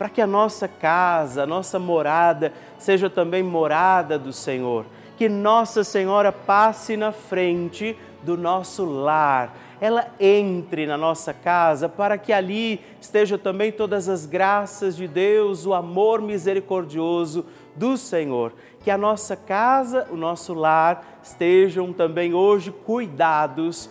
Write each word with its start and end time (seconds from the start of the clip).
para 0.00 0.08
que 0.08 0.22
a 0.22 0.26
nossa 0.26 0.66
casa, 0.66 1.42
a 1.42 1.46
nossa 1.46 1.78
morada, 1.78 2.54
seja 2.78 3.10
também 3.10 3.42
morada 3.42 4.18
do 4.18 4.32
Senhor. 4.32 4.86
Que 5.14 5.28
Nossa 5.28 5.84
Senhora 5.84 6.32
passe 6.32 6.96
na 6.96 7.12
frente 7.12 7.94
do 8.22 8.34
nosso 8.34 8.86
lar, 8.86 9.54
ela 9.78 10.06
entre 10.18 10.86
na 10.86 10.96
nossa 10.96 11.34
casa 11.34 11.86
para 11.86 12.16
que 12.16 12.32
ali 12.32 12.80
estejam 12.98 13.36
também 13.36 13.70
todas 13.70 14.08
as 14.08 14.24
graças 14.24 14.96
de 14.96 15.06
Deus, 15.06 15.66
o 15.66 15.74
amor 15.74 16.22
misericordioso 16.22 17.44
do 17.76 17.98
Senhor. 17.98 18.54
Que 18.82 18.90
a 18.90 18.96
nossa 18.96 19.36
casa, 19.36 20.08
o 20.10 20.16
nosso 20.16 20.54
lar 20.54 21.20
estejam 21.22 21.92
também 21.92 22.32
hoje 22.32 22.70
cuidados 22.70 23.90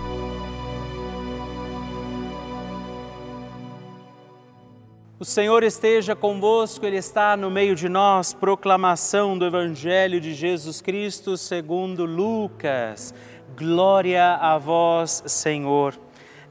O 5.21 5.23
Senhor 5.23 5.61
esteja 5.61 6.15
convosco, 6.15 6.83
Ele 6.83 6.97
está 6.97 7.37
no 7.37 7.51
meio 7.51 7.75
de 7.75 7.87
nós. 7.87 8.33
Proclamação 8.33 9.37
do 9.37 9.45
Evangelho 9.45 10.19
de 10.19 10.33
Jesus 10.33 10.81
Cristo 10.81 11.37
segundo 11.37 12.05
Lucas. 12.05 13.13
Glória 13.55 14.33
a 14.37 14.57
vós, 14.57 15.21
Senhor. 15.27 15.93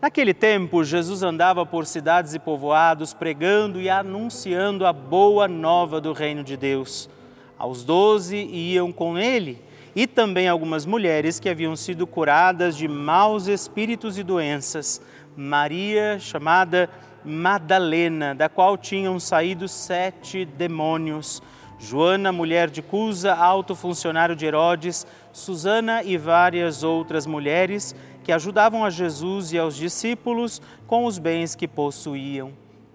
Naquele 0.00 0.32
tempo, 0.32 0.84
Jesus 0.84 1.24
andava 1.24 1.66
por 1.66 1.84
cidades 1.84 2.32
e 2.32 2.38
povoados, 2.38 3.12
pregando 3.12 3.80
e 3.80 3.90
anunciando 3.90 4.86
a 4.86 4.92
boa 4.92 5.48
nova 5.48 6.00
do 6.00 6.12
reino 6.12 6.44
de 6.44 6.56
Deus. 6.56 7.10
Aos 7.58 7.82
doze 7.82 8.36
iam 8.36 8.92
com 8.92 9.18
ele 9.18 9.60
e 9.96 10.06
também 10.06 10.46
algumas 10.48 10.86
mulheres 10.86 11.40
que 11.40 11.48
haviam 11.48 11.74
sido 11.74 12.06
curadas 12.06 12.76
de 12.76 12.86
maus 12.86 13.48
espíritos 13.48 14.16
e 14.16 14.22
doenças. 14.22 15.02
Maria, 15.36 16.20
chamada 16.20 16.88
Madalena, 17.24 18.34
da 18.34 18.48
qual 18.48 18.76
tinham 18.76 19.18
saído 19.20 19.68
sete 19.68 20.44
demônios. 20.44 21.42
Joana, 21.78 22.30
mulher 22.30 22.68
de 22.68 22.82
Cusa, 22.82 23.34
alto 23.34 23.74
funcionário 23.74 24.36
de 24.36 24.44
Herodes, 24.44 25.06
Susana 25.32 26.02
e 26.02 26.18
várias 26.18 26.82
outras 26.82 27.24
mulheres 27.26 27.94
que 28.22 28.32
ajudavam 28.32 28.84
a 28.84 28.90
Jesus 28.90 29.52
e 29.52 29.58
aos 29.58 29.76
discípulos 29.76 30.60
com 30.86 31.06
os 31.06 31.18
bens 31.18 31.54
que 31.54 31.66
possuíam. 31.66 32.52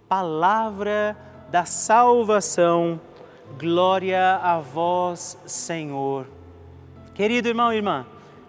Palavra 0.07 1.17
da 1.49 1.65
salvação, 1.65 3.01
glória 3.57 4.35
a 4.35 4.59
vós, 4.59 5.37
Senhor. 5.45 6.27
Querido 7.15 7.47
irmão 7.47 7.73
e 7.73 7.77
irmã, 7.77 8.05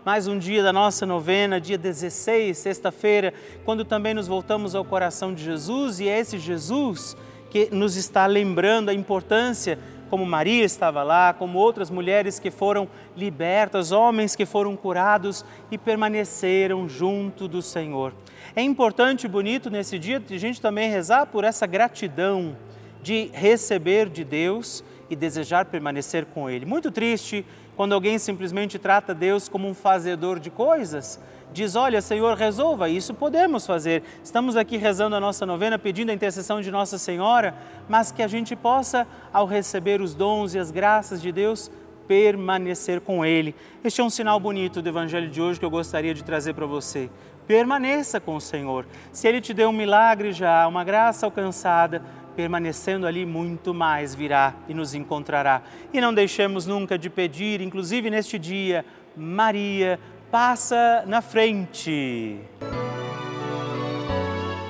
mais 0.07 0.29
um 0.29 0.39
dia 0.39 0.63
da 0.63 0.73
nossa 0.73 1.05
novena, 1.05 1.61
dia 1.61 1.77
16, 1.77 2.57
sexta-feira, 2.57 3.35
quando 3.65 3.85
também 3.85 4.15
nos 4.15 4.29
voltamos 4.29 4.77
ao 4.77 4.85
coração 4.85 5.35
de 5.35 5.43
Jesus 5.43 5.99
e 5.99 6.09
é 6.09 6.21
esse 6.21 6.39
Jesus 6.39 7.17
que 7.51 7.69
nos 7.73 7.97
está 7.97 8.25
lembrando 8.25 8.89
a 8.89 8.95
importância, 8.95 9.77
como 10.09 10.25
Maria 10.25 10.63
estava 10.63 11.03
lá, 11.03 11.35
como 11.35 11.59
outras 11.59 11.91
mulheres 11.91 12.39
que 12.39 12.53
foram 12.53 12.89
libertas, 13.17 13.91
homens 13.91 14.37
que 14.37 14.47
foram 14.47 14.77
curados 14.77 15.45
e 15.73 15.77
permaneceram 15.77 16.89
junto 16.89 17.49
do 17.49 17.61
Senhor. 17.61 18.15
É 18.55 18.63
importante 18.63 19.25
e 19.25 19.29
bonito 19.29 19.71
nesse 19.71 19.99
dia 19.99 20.23
a 20.31 20.39
gente 20.39 20.61
também 20.61 20.89
rezar 20.89 21.27
por 21.27 21.43
essa 21.43 21.67
gratidão 21.67 22.57
de 23.03 23.29
receber 23.33 24.09
de 24.09 24.23
Deus 24.23 24.85
e 25.09 25.17
desejar 25.17 25.67
permanecer 25.67 26.27
com 26.27 26.49
Ele. 26.51 26.67
Muito 26.67 26.91
triste 26.91 27.45
quando 27.77 27.93
alguém 27.93 28.19
simplesmente 28.19 28.79
trata 28.79 29.15
Deus 29.15 29.49
como 29.49 29.69
um 29.69 29.75
fazedor 29.75 30.41
de 30.41 30.51
coisas, 30.51 31.21
diz: 31.53 31.77
Olha, 31.77 32.01
Senhor, 32.01 32.37
resolva, 32.37 32.89
isso 32.89 33.15
podemos 33.15 33.67
fazer. 33.67 34.03
Estamos 34.23 34.57
aqui 34.57 34.77
rezando 34.77 35.17
a 35.17 35.21
nossa 35.21 35.45
novena, 35.45 35.79
pedindo 35.79 36.11
a 36.11 36.15
intercessão 36.15 36.61
de 36.61 36.71
Nossa 36.71 36.99
Senhora, 36.99 37.55
mas 37.89 38.11
que 38.11 38.23
a 38.23 38.29
gente 38.29 38.57
possa, 38.57 39.07
ao 39.33 39.47
receber 39.47 40.01
os 40.01 40.15
dons 40.15 40.55
e 40.55 40.59
as 40.59 40.71
graças 40.71 41.21
de 41.21 41.31
Deus, 41.31 41.71
permanecer 42.07 43.01
com 43.01 43.25
Ele. 43.25 43.55
Este 43.85 44.01
é 44.01 44.05
um 44.05 44.11
sinal 44.11 44.39
bonito 44.41 44.81
do 44.81 44.89
Evangelho 44.89 45.29
de 45.29 45.41
hoje 45.41 45.59
que 45.59 45.65
eu 45.65 45.71
gostaria 45.71 46.15
de 46.15 46.25
trazer 46.25 46.55
para 46.55 46.67
você. 46.67 47.11
Permaneça 47.47 48.19
com 48.19 48.37
o 48.37 48.41
Senhor. 48.41 48.87
Se 49.13 49.29
Ele 49.29 49.41
te 49.41 49.55
deu 49.55 49.69
um 49.69 49.73
milagre 49.73 50.33
já, 50.33 50.67
uma 50.67 50.83
graça 50.83 51.27
alcançada, 51.27 52.03
permanecendo 52.37 53.07
ali, 53.07 53.25
muito 53.25 53.73
mais 53.73 54.15
virá 54.15 54.55
e 54.69 54.75
nos 54.75 54.95
encontrará. 54.95 55.63
E 55.93 56.01
não 56.01 56.13
deixemos 56.13 56.67
nunca 56.67 56.99
de 56.99 57.09
pedir, 57.09 57.61
inclusive 57.61 58.11
neste 58.11 58.39
dia, 58.39 58.85
Maria, 59.17 59.99
passa 60.31 61.03
na 61.07 61.23
frente. 61.23 62.39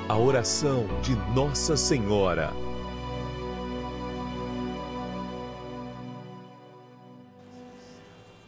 a 0.08 0.16
oração 0.16 0.86
de 1.02 1.14
Nossa 1.34 1.76
Senhora. 1.76 2.50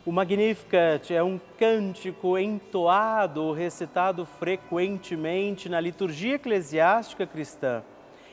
O 0.07 0.11
Magnificat 0.11 1.13
é 1.13 1.23
um 1.23 1.39
cântico 1.59 2.39
entoado 2.39 3.43
ou 3.43 3.53
recitado 3.53 4.25
frequentemente 4.25 5.69
na 5.69 5.79
liturgia 5.79 6.37
eclesiástica 6.37 7.27
cristã. 7.27 7.83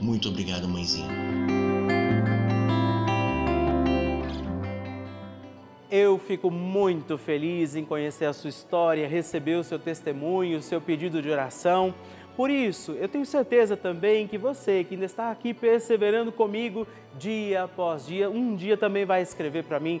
Muito 0.00 0.28
obrigado, 0.28 0.66
mãezinha. 0.66 1.08
Eu 5.90 6.18
fico 6.18 6.50
muito 6.50 7.18
feliz 7.18 7.74
em 7.74 7.84
conhecer 7.84 8.24
a 8.24 8.32
sua 8.32 8.48
história, 8.48 9.06
receber 9.08 9.56
o 9.56 9.64
seu 9.64 9.78
testemunho, 9.78 10.58
o 10.58 10.62
seu 10.62 10.80
pedido 10.80 11.20
de 11.20 11.28
oração. 11.28 11.92
Por 12.36 12.48
isso, 12.48 12.92
eu 12.92 13.08
tenho 13.08 13.26
certeza 13.26 13.76
também 13.76 14.26
que 14.26 14.38
você 14.38 14.84
que 14.84 14.94
ainda 14.94 15.04
está 15.04 15.30
aqui 15.30 15.52
perseverando 15.52 16.32
comigo 16.32 16.86
dia 17.18 17.64
após 17.64 18.06
dia, 18.06 18.30
um 18.30 18.54
dia 18.54 18.76
também 18.76 19.04
vai 19.04 19.20
escrever 19.20 19.64
para 19.64 19.80
mim, 19.80 20.00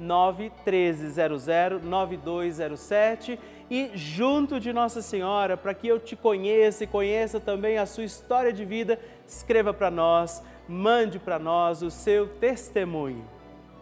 91300 0.00 1.82
9207 1.82 3.38
e 3.70 3.90
junto 3.94 4.58
de 4.58 4.72
Nossa 4.72 5.00
Senhora, 5.00 5.56
para 5.56 5.72
que 5.72 5.86
eu 5.86 6.00
te 6.00 6.16
conheça 6.16 6.82
e 6.84 6.86
conheça 6.88 7.38
também 7.38 7.78
a 7.78 7.86
sua 7.86 8.04
história 8.04 8.52
de 8.52 8.64
vida, 8.64 8.98
escreva 9.26 9.72
para 9.72 9.90
nós, 9.90 10.42
mande 10.68 11.18
para 11.18 11.38
nós 11.38 11.82
o 11.82 11.90
seu 11.90 12.26
testemunho. 12.26 13.24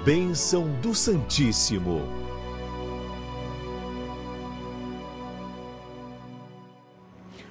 Bênção 0.04 0.68
do 0.80 0.94
Santíssimo. 0.94 2.22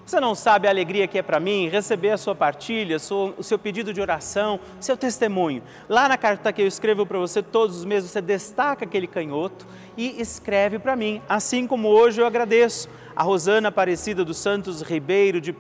Você 0.06 0.20
não 0.20 0.36
sabe 0.36 0.68
a 0.68 0.72
alegria 0.72 1.08
que 1.08 1.18
é 1.18 1.22
para 1.22 1.40
mim 1.40 1.70
receber 1.70 2.10
a 2.10 2.18
sua 2.18 2.36
partilha, 2.36 2.98
o 2.98 3.44
seu 3.44 3.58
pedido 3.58 3.94
de 3.94 4.02
oração, 4.02 4.60
seu 4.80 4.98
testemunho. 4.98 5.64
Lá 5.88 6.10
na 6.10 6.18
carta 6.18 6.52
que 6.52 6.62
eu 6.62 6.68
escrevo 6.68 7.06
para 7.06 7.20
você 7.20 7.42
todos 7.42 7.78
os 7.78 7.86
meses, 7.86 8.12
você 8.12 8.22
destaca 8.22 8.84
aquele 8.84 9.08
canhoto 9.08 9.66
e 9.96 10.20
escreve 10.20 10.80
para 10.80 10.96
mim. 10.96 11.22
Assim 11.30 11.66
como 11.66 11.88
hoje 11.88 12.22
eu 12.22 12.26
agradeço 12.26 12.90
a 13.16 13.24
Rosana 13.24 13.70
Aparecida 13.70 14.26
dos 14.26 14.38
Santos 14.38 14.82
Ribeiro 14.82 15.40
de 15.40 15.56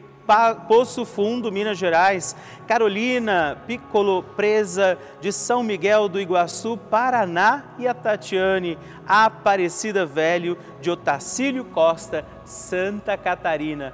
Poço 0.67 1.05
Fundo, 1.05 1.51
Minas 1.51 1.77
Gerais, 1.77 2.35
Carolina 2.67 3.57
Piccolo 3.67 4.23
Presa 4.23 4.97
de 5.19 5.31
São 5.31 5.61
Miguel 5.61 6.07
do 6.07 6.19
Iguaçu, 6.19 6.77
Paraná 6.77 7.65
e 7.77 7.87
a 7.87 7.93
Tatiane 7.93 8.77
Aparecida 9.05 10.05
Velho 10.05 10.57
de 10.79 10.89
Otacílio 10.89 11.65
Costa, 11.65 12.25
Santa 12.45 13.17
Catarina. 13.17 13.93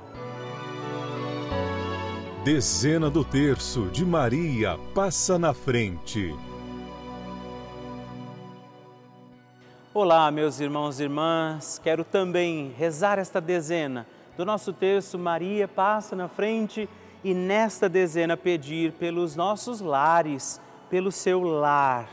Dezena 2.43 3.07
do 3.07 3.23
terço 3.23 3.83
de 3.91 4.03
Maria 4.03 4.75
passa 4.95 5.37
na 5.37 5.53
frente. 5.53 6.35
Olá, 9.93 10.31
meus 10.31 10.59
irmãos 10.59 10.99
e 10.99 11.03
irmãs, 11.03 11.79
quero 11.83 12.03
também 12.03 12.73
rezar 12.75 13.19
esta 13.19 13.39
dezena. 13.39 14.07
Do 14.35 14.43
nosso 14.43 14.73
terço 14.73 15.19
Maria 15.19 15.67
passa 15.67 16.15
na 16.15 16.27
frente 16.27 16.89
e 17.23 17.31
nesta 17.31 17.87
dezena 17.87 18.35
pedir 18.35 18.93
pelos 18.93 19.35
nossos 19.35 19.79
lares, 19.79 20.59
pelo 20.89 21.11
seu 21.11 21.43
lar, 21.43 22.09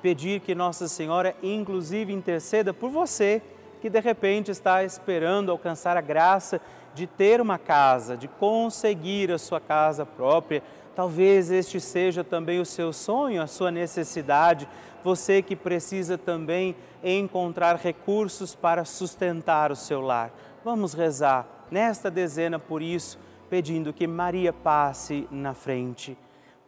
pedir 0.00 0.40
que 0.40 0.54
Nossa 0.54 0.88
Senhora 0.88 1.36
inclusive 1.42 2.14
interceda 2.14 2.72
por 2.72 2.88
você 2.88 3.42
que 3.82 3.90
de 3.90 4.00
repente 4.00 4.50
está 4.50 4.82
esperando 4.84 5.52
alcançar 5.52 5.98
a 5.98 6.00
graça 6.00 6.62
de 6.96 7.06
ter 7.06 7.42
uma 7.42 7.58
casa, 7.58 8.16
de 8.16 8.26
conseguir 8.26 9.30
a 9.30 9.36
sua 9.36 9.60
casa 9.60 10.06
própria. 10.06 10.62
Talvez 10.94 11.50
este 11.50 11.78
seja 11.78 12.24
também 12.24 12.58
o 12.58 12.64
seu 12.64 12.90
sonho, 12.90 13.42
a 13.42 13.46
sua 13.46 13.70
necessidade. 13.70 14.66
Você 15.04 15.42
que 15.42 15.54
precisa 15.54 16.16
também 16.16 16.74
encontrar 17.04 17.76
recursos 17.76 18.54
para 18.54 18.86
sustentar 18.86 19.70
o 19.70 19.76
seu 19.76 20.00
lar. 20.00 20.32
Vamos 20.64 20.94
rezar 20.94 21.46
nesta 21.70 22.10
dezena 22.10 22.58
por 22.58 22.80
isso, 22.80 23.18
pedindo 23.50 23.92
que 23.92 24.06
Maria 24.06 24.54
passe 24.54 25.28
na 25.30 25.52
frente. 25.52 26.16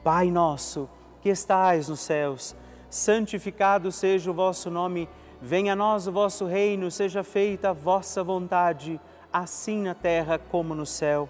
Pai 0.05 0.31
nosso, 0.31 0.91
que 1.23 1.31
estais 1.31 1.89
nos 1.89 2.01
céus, 2.01 2.55
santificado 2.91 3.91
seja 3.91 4.31
o 4.31 4.35
vosso 4.35 4.71
nome, 4.71 5.09
venha 5.41 5.73
a 5.73 5.77
nós 5.77 6.07
o 6.07 6.13
vosso 6.13 6.45
reino, 6.45 6.91
seja 6.91 7.25
feita 7.25 7.71
a 7.71 7.73
vossa 7.73 8.23
vontade, 8.23 9.01
assim 9.33 9.83
na 9.83 9.95
terra 9.95 10.39
como 10.39 10.75
no 10.75 10.87
céu. 10.87 11.29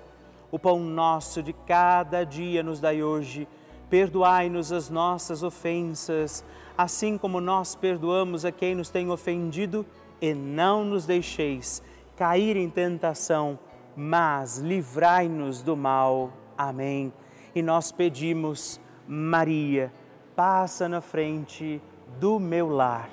O 0.51 0.59
pão 0.59 0.81
nosso 0.81 1.43
de 1.43 1.53
cada 1.53 2.25
dia 2.25 2.63
nos 2.63 2.81
dai 2.81 3.03
hoje. 3.03 3.47
Perdoai-nos 3.91 4.73
as 4.73 4.91
nossas 4.91 5.43
ofensas, 5.43 6.45
assim 6.77 7.17
como 7.17 7.41
nós 7.41 7.75
perdoamos 7.75 8.45
a 8.45 8.53
quem 8.53 8.75
nos 8.75 8.91
tem 8.91 9.11
ofendido, 9.11 9.85
e 10.21 10.35
não 10.35 10.85
nos 10.85 11.07
deixeis 11.07 11.83
cair 12.17 12.57
em 12.57 12.69
tentação, 12.69 13.59
mas 13.97 14.59
livrai-nos 14.59 15.63
do 15.63 15.77
mal. 15.77 16.33
Amém. 16.57 17.13
E 17.55 17.63
nós 17.63 17.93
pedimos, 17.93 18.81
Maria, 19.07 19.93
passa 20.35 20.89
na 20.89 21.01
frente 21.01 21.81
do 22.19 22.41
meu 22.41 22.69
lar. 22.69 23.09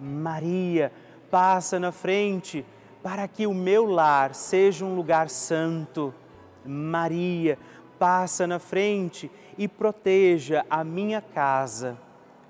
Maria, 0.00 0.92
passa 1.30 1.80
na 1.80 1.90
frente 1.90 2.64
para 3.04 3.28
que 3.28 3.46
o 3.46 3.52
meu 3.52 3.84
lar 3.84 4.34
seja 4.34 4.82
um 4.82 4.94
lugar 4.96 5.28
santo. 5.28 6.14
Maria, 6.64 7.58
passa 7.98 8.46
na 8.46 8.58
frente 8.58 9.30
e 9.58 9.68
proteja 9.68 10.64
a 10.70 10.82
minha 10.82 11.20
casa. 11.20 11.98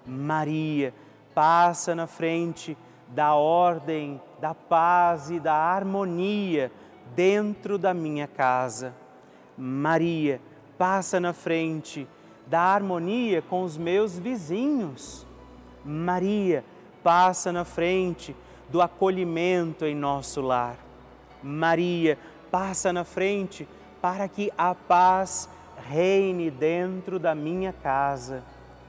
Maria, 0.07 0.95
passa 1.35 1.93
na 1.93 2.07
frente 2.07 2.79
da 3.09 3.35
ordem, 3.35 4.23
da 4.41 4.55
paz 4.55 5.29
e 5.29 5.41
da 5.41 5.55
harmonia 5.55 6.71
dentro 7.17 7.77
da 7.77 7.93
minha 7.93 8.29
casa. 8.29 8.95
Maria, 9.59 10.41
passa 10.79 11.19
na 11.19 11.33
frente 11.33 12.07
da 12.47 12.61
harmonia 12.61 13.43
com 13.43 13.65
os 13.65 13.77
meus 13.77 14.17
vizinhos. 14.21 15.27
Maria, 15.85 16.65
passa 17.03 17.51
na 17.51 17.65
frente 17.65 18.37
do 18.69 18.81
acolhimento 18.81 19.85
em 19.85 19.95
nosso 19.95 20.41
lar. 20.41 20.77
Maria, 21.43 22.19
passa 22.51 22.93
na 22.93 23.05
frente 23.05 23.69
para 24.01 24.29
que 24.29 24.51
a 24.57 24.75
paz 24.75 25.49
reine 25.89 26.51
dentro 26.51 27.19
da 27.19 27.35
minha 27.35 27.73
casa. 27.73 28.43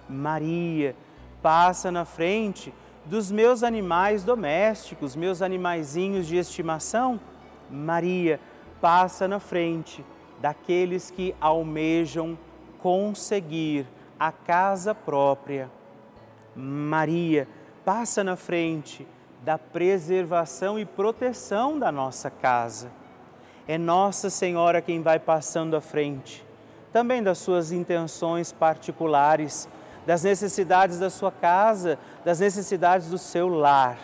Maria, 0.09 0.95
passa 1.41 1.91
na 1.91 2.05
frente 2.05 2.73
dos 3.05 3.31
meus 3.31 3.63
animais 3.63 4.23
domésticos, 4.23 5.15
meus 5.15 5.41
animaizinhos 5.41 6.25
de 6.25 6.37
estimação, 6.37 7.19
Maria 7.69 8.39
passa 8.81 9.27
na 9.27 9.39
frente 9.39 10.03
daqueles 10.39 11.09
que 11.11 11.35
almejam 11.39 12.37
conseguir 12.79 13.87
a 14.19 14.31
casa 14.31 14.93
própria. 14.93 15.69
Maria 16.55 17.47
passa 17.83 18.23
na 18.23 18.35
frente 18.35 19.05
da 19.45 19.57
preservação 19.57 20.77
e 20.77 20.85
proteção 20.85 21.79
da 21.79 21.91
nossa 21.91 22.29
casa. 22.29 22.91
É 23.67 23.77
Nossa 23.77 24.29
Senhora 24.29 24.81
quem 24.81 25.01
vai 25.01 25.19
passando 25.19 25.75
à 25.75 25.81
frente, 25.81 26.43
também 26.91 27.21
das 27.23 27.37
suas 27.37 27.71
intenções 27.71 28.51
particulares 28.51 29.69
das 30.05 30.23
necessidades 30.23 30.99
da 30.99 31.09
sua 31.09 31.31
casa, 31.31 31.97
das 32.23 32.39
necessidades 32.39 33.09
do 33.09 33.17
seu 33.17 33.49
lar. 33.49 33.97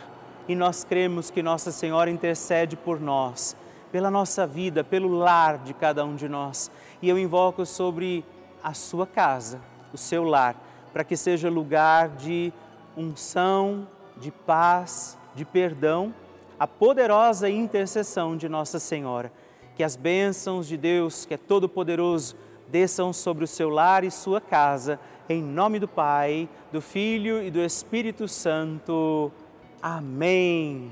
E 0.47 0.55
nós 0.55 0.83
cremos 0.83 1.29
que 1.29 1.43
Nossa 1.43 1.71
Senhora 1.71 2.09
intercede 2.09 2.75
por 2.75 2.99
nós, 2.99 3.55
pela 3.91 4.09
nossa 4.09 4.47
vida, 4.47 4.83
pelo 4.83 5.09
lar 5.09 5.59
de 5.59 5.73
cada 5.73 6.03
um 6.03 6.15
de 6.15 6.27
nós. 6.27 6.71
E 7.01 7.07
eu 7.07 7.17
invoco 7.17 7.65
sobre 7.65 8.25
a 8.63 8.73
sua 8.73 9.05
casa, 9.05 9.59
o 9.93 9.97
seu 9.97 10.23
lar, 10.23 10.55
para 10.91 11.03
que 11.03 11.15
seja 11.15 11.49
lugar 11.49 12.09
de 12.09 12.51
unção, 12.97 13.87
de 14.17 14.31
paz, 14.31 15.17
de 15.35 15.45
perdão, 15.45 16.13
a 16.59 16.67
poderosa 16.67 17.49
intercessão 17.49 18.37
de 18.37 18.47
Nossa 18.47 18.79
Senhora. 18.79 19.31
Que 19.75 19.83
as 19.83 19.95
bênçãos 19.95 20.67
de 20.67 20.77
Deus, 20.77 21.25
que 21.25 21.33
é 21.33 21.37
todo-poderoso, 21.37 22.35
desçam 22.69 23.11
sobre 23.11 23.43
o 23.43 23.47
seu 23.47 23.69
lar 23.69 24.03
e 24.03 24.11
sua 24.11 24.39
casa 24.39 24.99
em 25.27 25.41
nome 25.41 25.79
do 25.79 25.87
Pai, 25.87 26.49
do 26.71 26.81
Filho 26.81 27.41
e 27.41 27.49
do 27.49 27.59
Espírito 27.59 28.27
Santo. 28.27 29.31
Amém. 29.81 30.91